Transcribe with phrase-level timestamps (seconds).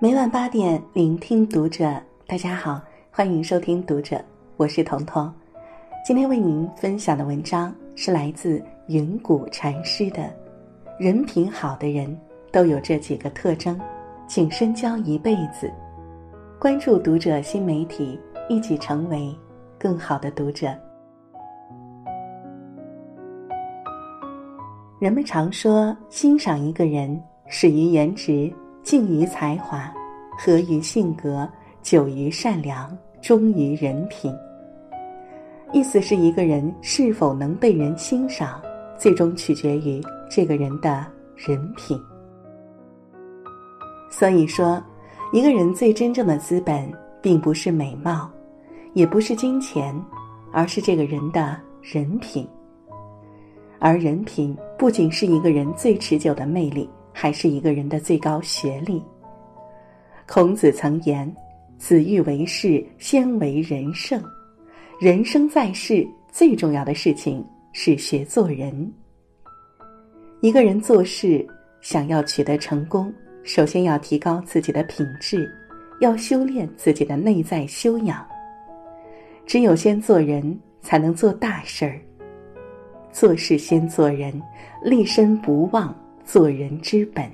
[0.00, 1.92] 每晚八点，聆听读者。
[2.24, 4.24] 大家好，欢迎收听读者，
[4.56, 5.28] 我是彤彤。
[6.06, 10.32] 今天为您分享的文章是来自云谷禅师的
[11.00, 12.16] ：“人品好的人
[12.52, 13.76] 都有这几个特征，
[14.28, 15.68] 请深交一辈子。”
[16.60, 18.16] 关注读者新媒体，
[18.48, 19.36] 一起成为
[19.76, 20.72] 更好的读者。
[25.00, 28.48] 人们常说，欣赏一个人，始于颜值。
[28.88, 29.92] 敬于才华，
[30.38, 31.46] 合于性格，
[31.82, 34.34] 久于善良，忠于人品。
[35.74, 38.58] 意思是一个人是否能被人欣赏，
[38.96, 41.04] 最终取决于这个人的
[41.36, 42.00] 人品。
[44.10, 44.82] 所以说，
[45.34, 48.26] 一个人最真正的资本，并不是美貌，
[48.94, 49.94] 也不是金钱，
[50.50, 52.48] 而是这个人的人品。
[53.78, 56.88] 而人品，不仅是一个人最持久的魅力。
[57.20, 59.02] 还是一个人的最高学历。
[60.24, 61.28] 孔子曾言
[61.76, 64.22] ：“子欲为事，先为人圣。
[65.00, 68.88] 人生在世，最重要的事情是学做人。
[70.42, 71.44] 一个人做事
[71.80, 75.50] 想要取得成功，首先要提高自己的品质，
[76.00, 78.24] 要修炼自己的内在修养。
[79.44, 81.98] 只有先做人，才能做大事儿。
[83.10, 84.40] 做事先做人，
[84.84, 85.92] 立身不忘。”
[86.28, 87.24] 做人之本，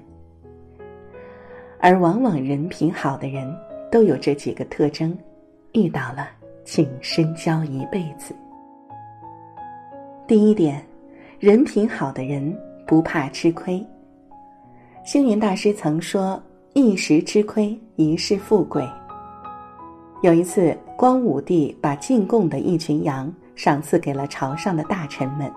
[1.81, 3.53] 而往往人品好的人
[3.91, 5.19] 都有这几个特征，
[5.73, 6.29] 遇到了
[6.65, 8.33] 请深交一辈子。
[10.29, 10.81] 第一点，
[11.41, 13.85] 人品好的人不怕吃亏。
[15.05, 16.41] 星云大师曾说
[16.73, 18.89] ：“一时吃亏，一世富贵。”
[20.23, 25.51] 有一次，光武帝把进贡的一群羊赏赐给了朝上的大臣们。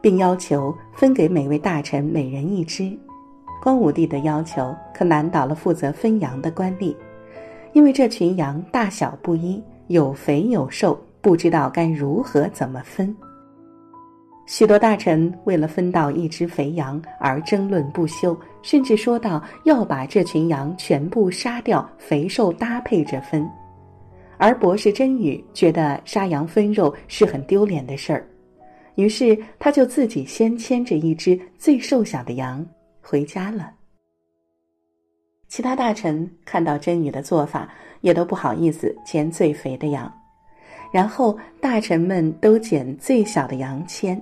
[0.00, 2.96] 并要求分给每位大臣每人一只。
[3.60, 6.94] 光武帝的要求可难倒了负责分羊的官吏，
[7.72, 13.14] 因为这群羊大小不一，有肥有瘦，不知道该如何怎么分。
[14.46, 23.46] 许多大臣为了分到一只肥羊而争论不休，甚至说到要把这群羊全部杀掉，肥瘦搭配着分。
[24.38, 28.24] 而博士真宇觉得杀羊分肉是很丢脸的事儿。
[28.98, 32.66] 于是，他就自己先牵着一只最瘦小的羊
[33.00, 33.70] 回家了。
[35.46, 40.12] 其他大臣看到真宇的做法，也都不好意思牵最肥的羊，
[40.92, 44.20] 然后大臣们都捡最小的羊牵，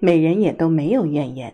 [0.00, 1.50] 每人也都没有怨言。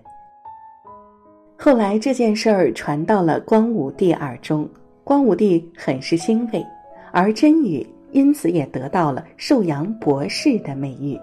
[1.56, 4.68] 后来这件事儿传到了光武帝耳中，
[5.04, 6.66] 光武帝很是欣慰，
[7.12, 11.16] 而真宇因此也得到了瘦羊博士的美誉。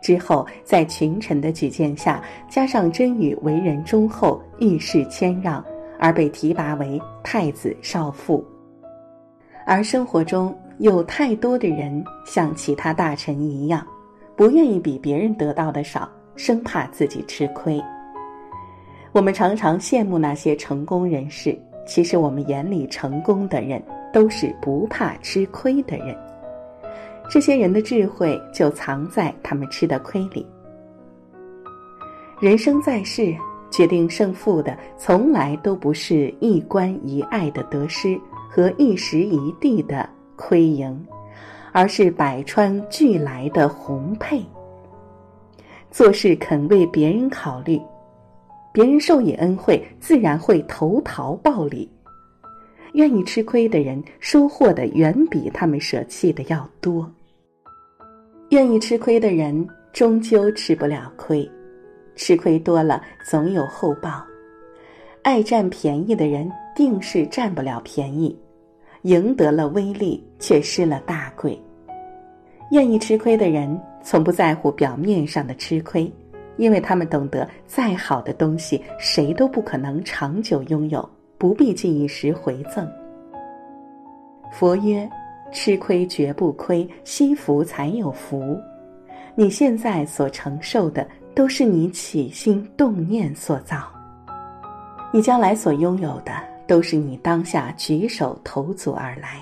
[0.00, 5.64] 之后，在群臣的举荐下，加上甄宇为人忠厚、遇事谦让，
[5.98, 8.44] 而被提拔为太子少傅。
[9.66, 13.86] 而生活中有太多的人像其他大臣一样，
[14.34, 17.82] 不愿意比别人得到的少，生怕自己吃亏。
[19.12, 23.82] 我们常常羡慕那些成功人士，其实我们眼里成功的人，
[24.12, 26.16] 都是不怕吃亏的人。
[27.28, 30.46] 这些人的智慧就藏在他们吃的亏里。
[32.40, 33.36] 人生在世，
[33.70, 38.18] 决定胜负的从来都不是一关一爱的得失
[38.48, 41.06] 和一时一地的亏盈，
[41.72, 44.42] 而是百川俱来的宏沛。
[45.90, 47.80] 做事肯为别人考虑，
[48.72, 51.90] 别人受以恩惠，自然会投桃报李。
[52.94, 57.10] 愿意吃亏的人，收获的远比他们舍弃的要多。
[58.50, 61.46] 愿意吃亏的人，终究吃不了亏，
[62.16, 64.24] 吃亏多了总有后报。
[65.22, 68.34] 爱占便宜的人，定是占不了便宜，
[69.02, 71.60] 赢得了威力，却失了大贵。
[72.70, 76.10] 愿意吃亏的人，从不在乎表面上的吃亏，
[76.56, 81.06] 因为他们懂得，再好的东西，谁都不可能长久拥有，
[81.36, 82.90] 不必尽一时回赠。
[84.50, 85.06] 佛曰。
[85.50, 88.58] 吃亏绝不亏，惜福才有福。
[89.34, 93.78] 你现在所承受的，都是你起心动念所造；
[95.12, 96.32] 你将来所拥有的，
[96.66, 99.40] 都是你当下举手投足而来。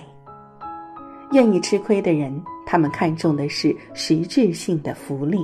[1.33, 5.39] 愿意吃亏的人，他们看重的是实质性的福利；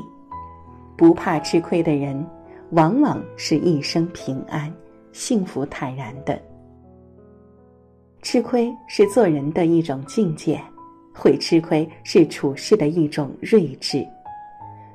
[0.97, 2.25] 不怕吃亏的人，
[2.71, 4.73] 往往是一生平安、
[5.13, 6.41] 幸福、坦然的。
[8.23, 10.59] 吃亏是做人的一种境界，
[11.13, 14.07] 会吃亏是处事的一种睿智。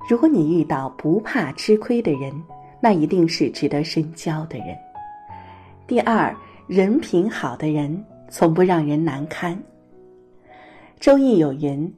[0.09, 2.33] 如果你遇到不怕吃亏的人，
[2.79, 4.67] 那一定是值得深交的人。
[5.85, 6.33] 第二，
[6.67, 9.53] 人品好的人从不让人难堪。
[10.97, 11.93] 《周易》有云：“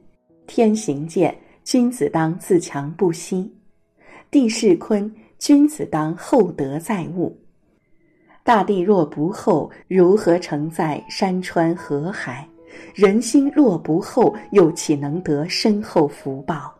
[0.48, 1.32] 天行健，
[1.62, 3.48] 君子当自强不息；
[4.32, 7.38] 地势坤，君子当厚德载物。
[8.50, 12.44] 大地若不厚，如何承载山川河海？
[12.96, 16.74] 人心若不厚，又岂能得深厚福报？”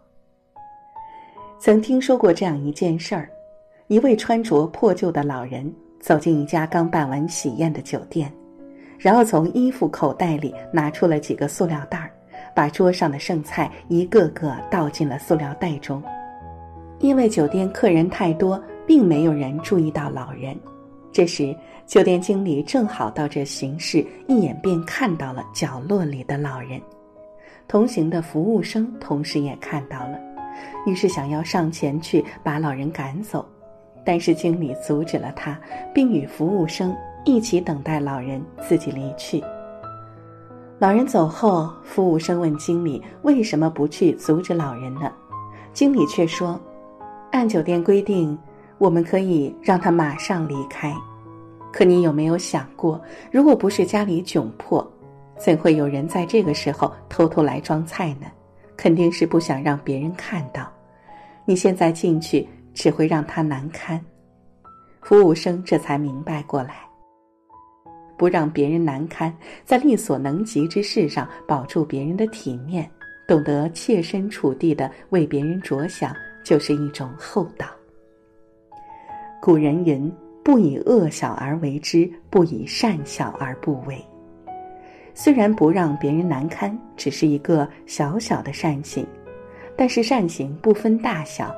[1.60, 3.30] 曾听说过这样一件事儿：
[3.86, 8.32] 一位穿着破旧的老人走进一家刚办完喜宴的酒店。
[8.98, 12.10] 然后从衣服口袋里拿出了几个塑料袋儿，
[12.52, 16.02] 把桌上的剩菜一个个倒进了塑料袋中。
[16.98, 20.58] 因为酒店客人太多，并没有人注意到老人。
[21.12, 21.54] 这时，
[21.86, 26.80] 酒店经理正好到这巡视，一眼便看到了角落里的老人。
[27.66, 30.18] 同行的服务生同时也看到了，
[30.86, 33.44] 于是想要上前去把老人赶走，
[34.04, 35.58] 但是经理阻止了他，
[35.94, 36.94] 并与服务生。
[37.26, 39.44] 一起等待老人自己离去。
[40.78, 45.12] 老人走后，服务生问经理：“为什么不去阻止老人呢？”
[45.74, 46.58] 经理却说
[47.30, 48.38] ：“按酒店规定，
[48.80, 50.90] 我们可以让他马上离开。
[51.70, 52.98] 可你有没有想过，
[53.30, 54.84] 如果不是家里窘迫，
[55.38, 58.26] 怎会有人在这个时候偷偷来装菜呢？
[58.78, 60.66] 肯定是不想让别人看到。
[61.44, 64.00] 你现在进去，只会让他难堪。”
[65.02, 66.76] 服务生这才明白过来。
[68.16, 72.90] 不让别人难堪，在力所能及之事上保住别人的体面，
[73.28, 77.66] 懂得切身处地的为别人着想，就是一种厚道。
[79.40, 80.12] 古人云
[80.44, 84.04] ：“不以恶小而为之，不以善小而不为。”
[85.14, 89.06] 虽然不让别人难堪只是一个小小的善行，
[89.76, 91.54] 但是善行不分大小，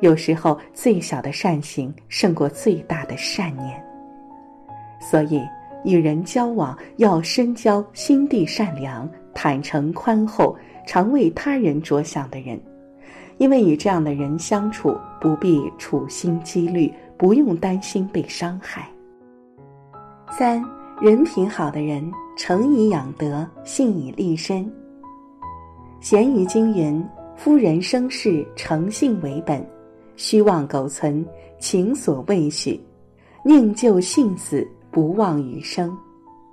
[0.00, 3.82] 有时候最小的善行胜过最大的善念，
[5.00, 5.42] 所以。
[5.84, 12.60] 与人交往要深交心地善良、坦诚宽厚、常为他人着想的人，
[13.38, 18.88] 因为与这样的人相处，不必处心积虑，不用担心被伤害。
[20.30, 20.62] 三
[21.00, 24.70] 人品好的人，诚以养德，信以立身。
[26.00, 27.04] 咸鱼经云
[27.36, 29.60] ：“夫人生事，诚信为本；
[30.16, 31.24] 虚妄苟存，
[31.58, 32.80] 情所未许。
[33.44, 35.94] 宁就信死。”不忘余生，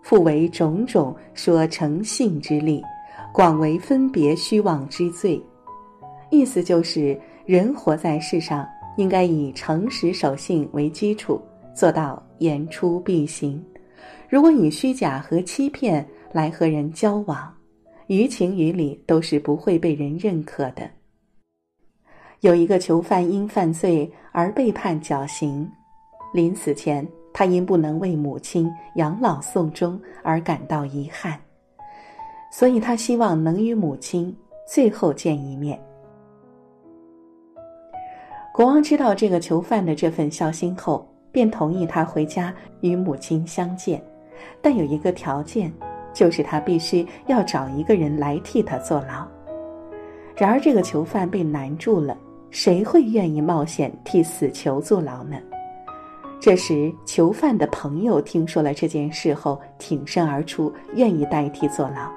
[0.01, 2.83] 复为种种说诚信之力，
[3.33, 5.41] 广为分别虚妄之罪。
[6.33, 7.15] 意思就是，
[7.45, 11.39] 人活在世上，应该以诚实守信为基础，
[11.75, 13.63] 做到言出必行。
[14.27, 17.55] 如果以虚假和欺骗来和人交往，
[18.07, 20.89] 于情于理都是不会被人认可的。
[22.39, 25.69] 有一个囚犯因犯罪而被判绞刑，
[26.33, 27.07] 临死前。
[27.31, 31.39] 他因不能为母亲养老送终而感到遗憾，
[32.51, 34.35] 所以他希望能与母亲
[34.67, 35.79] 最后见一面。
[38.53, 43.99] 国王知道这个囚犯的这份孝心后，便同意他回家与母亲相见，
[44.61, 45.73] 但有一个条件，
[46.13, 49.27] 就是他必须要找一个人来替他坐牢。
[50.37, 52.15] 然而，这个囚犯被难住了，
[52.51, 55.35] 谁会愿意冒险替死囚坐牢呢？
[56.39, 62.07] 这时，囚犯的朋友听说了这件事后，挺身而出，愿意代替坐牢。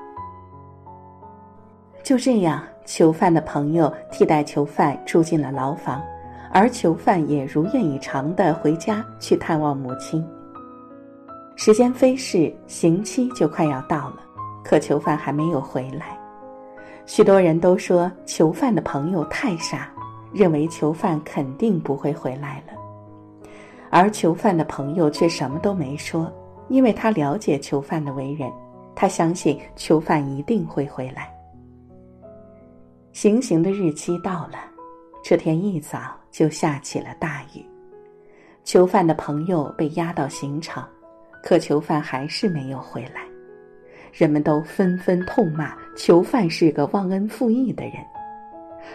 [2.03, 6.03] 就这样，囚犯的朋友替代囚犯住进了牢房，
[6.53, 10.27] 而囚犯也如愿以偿的回家去探望母亲。
[11.55, 14.17] 时间飞逝，刑期就快要到了，
[14.63, 16.19] 可囚犯还没有回来。
[17.07, 19.89] 许多人都说囚犯的朋友太傻，
[20.33, 22.75] 认为囚犯肯定不会回来了。
[23.91, 26.31] 而囚犯的朋友却什么都没说，
[26.69, 28.51] 因为他了解囚犯的为人，
[28.95, 31.33] 他相信囚犯一定会回来。
[33.13, 34.59] 行刑的日期到了，
[35.25, 35.99] 这天一早
[36.37, 37.65] 就下起了大雨，
[38.63, 40.87] 囚犯的朋友被押到刑场，
[41.43, 43.23] 可囚犯还是没有回来，
[44.13, 47.95] 人们都纷纷痛骂囚犯是个忘恩负义的人。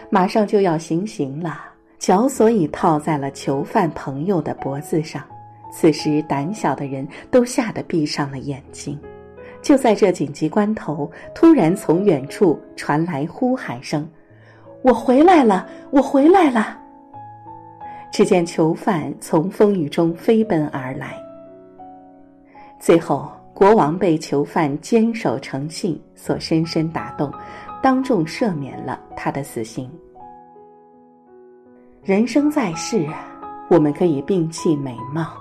[0.07, 1.65] 马上就要行刑了。
[1.97, 5.23] 绞索已套在了囚犯朋友的脖子上，
[5.71, 8.99] 此时胆小的人都吓得闭上了眼睛。
[9.63, 14.07] 就在这紧急关头，突然从远处传来呼喊声
[14.83, 15.67] ：“我回来了！
[15.89, 16.77] 我回来了！”
[18.11, 21.17] 只见囚犯从风雨中飞奔而来。
[22.79, 27.31] 最后，国王被囚犯坚守诚信所深深打动，
[27.81, 29.89] 当众赦免了他的死刑。
[32.03, 33.05] 人生在世，
[33.69, 35.33] 我们可以摒弃美貌，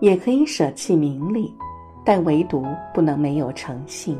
[0.00, 1.52] 也可以舍弃名利，
[2.04, 2.64] 但唯独
[2.94, 4.16] 不能没有诚信。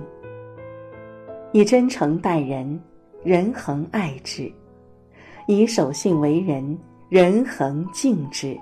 [1.53, 2.79] 以真诚待人，
[3.23, 4.53] 人恒爱之；
[5.47, 6.77] 以守信为人，
[7.15, 8.59] 人恒敬之。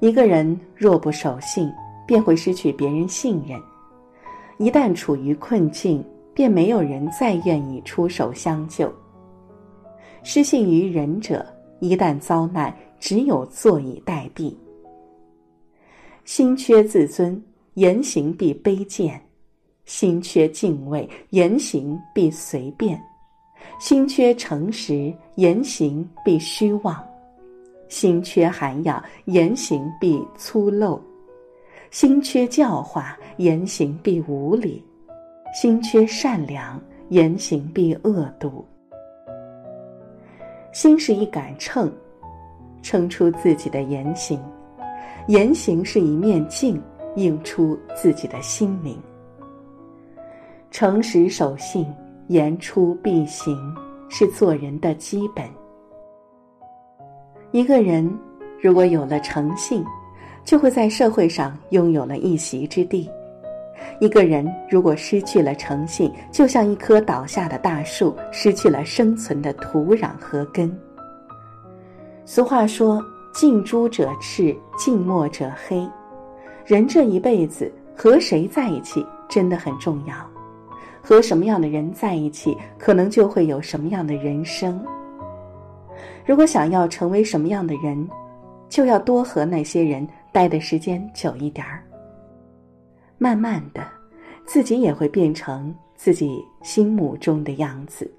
[0.00, 1.72] 一个人若不守信，
[2.04, 3.60] 便会失去别人信任；
[4.58, 8.92] 一旦处于困境，便没有人再愿意出手相救。
[10.24, 11.46] 失信于人者，
[11.78, 14.52] 一旦遭难，只有坐以待毙。
[16.24, 17.40] 心缺自尊，
[17.74, 19.12] 言行必卑贱；
[19.84, 22.98] 心缺敬畏，言行必随便；
[23.78, 27.00] 心缺诚实，言行必虚妄。
[27.92, 30.98] 心缺涵养，言行必粗陋；
[31.90, 34.82] 心缺教化，言行必无礼；
[35.52, 36.80] 心缺善良，
[37.10, 38.64] 言行必恶毒。
[40.72, 41.92] 心是一杆秤，
[42.80, 44.38] 称出自己的言行；
[45.28, 46.80] 言行是一面镜，
[47.16, 48.98] 映出自己的心灵。
[50.70, 51.86] 诚实守信，
[52.28, 53.54] 言出必行，
[54.08, 55.44] 是做人的基本。
[57.52, 58.10] 一个人
[58.62, 59.84] 如果有了诚信，
[60.42, 63.06] 就会在社会上拥有了一席之地；
[64.00, 70.74] 一个人如果失去了诚信，就像一棵倒下的大树，失去了生存的土壤和根。
[72.24, 73.04] 俗话说
[73.34, 75.86] ：“近朱者赤，近墨者黑。”
[76.64, 80.14] 人这一辈子和谁在一起真的很重要，
[81.02, 84.82] 和什么样的人在一起，可能就会有什么样的人生。
[86.24, 88.08] 如果想要成为什么样的人，
[88.68, 91.82] 就要多和那些人待的时间久一点儿。
[93.18, 93.86] 慢慢的，
[94.44, 98.10] 自己也会变成自己心目中的样子。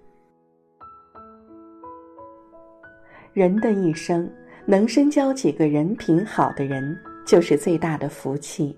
[3.33, 4.29] 人的一生
[4.65, 8.77] 能深交几个人品好的人，就是最大的福气。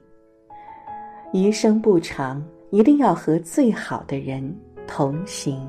[1.34, 2.42] 余生不长，
[2.72, 4.56] 一定要和最好的人
[4.88, 5.68] 同行。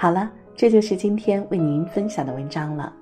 [0.00, 2.94] 好了，这就是今天为您分享的文章了。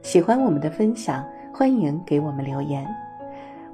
[0.00, 2.86] 喜欢我们的分享，欢迎给我们留言。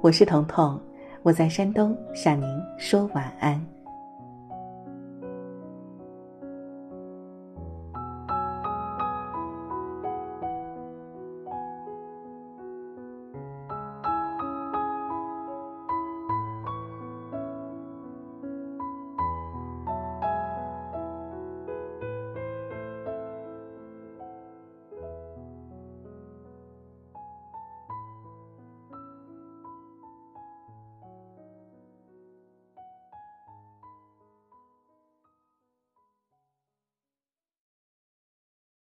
[0.01, 0.81] 我是彤彤，
[1.21, 2.47] 我在山东向您
[2.79, 3.63] 说晚安。